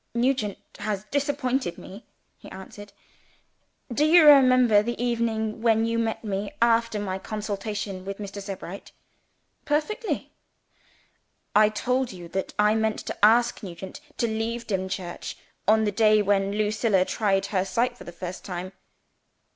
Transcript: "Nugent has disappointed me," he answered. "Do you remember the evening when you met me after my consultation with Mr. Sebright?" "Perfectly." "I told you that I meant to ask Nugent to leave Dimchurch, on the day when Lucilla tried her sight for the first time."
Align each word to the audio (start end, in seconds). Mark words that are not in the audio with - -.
"Nugent 0.15 0.57
has 0.79 1.03
disappointed 1.11 1.77
me," 1.77 2.03
he 2.39 2.49
answered. 2.49 2.91
"Do 3.93 4.03
you 4.03 4.25
remember 4.25 4.81
the 4.81 4.99
evening 4.99 5.61
when 5.61 5.85
you 5.85 5.99
met 5.99 6.23
me 6.23 6.53
after 6.59 6.99
my 6.99 7.19
consultation 7.19 8.03
with 8.03 8.17
Mr. 8.17 8.41
Sebright?" 8.41 8.93
"Perfectly." 9.63 10.31
"I 11.55 11.69
told 11.69 12.11
you 12.11 12.27
that 12.29 12.51
I 12.57 12.73
meant 12.73 12.97
to 13.05 13.17
ask 13.23 13.61
Nugent 13.61 13.99
to 14.17 14.27
leave 14.27 14.65
Dimchurch, 14.65 15.37
on 15.67 15.83
the 15.83 15.91
day 15.91 16.23
when 16.23 16.51
Lucilla 16.53 17.05
tried 17.05 17.45
her 17.53 17.63
sight 17.63 17.95
for 17.95 18.03
the 18.03 18.11
first 18.11 18.43
time." 18.43 18.71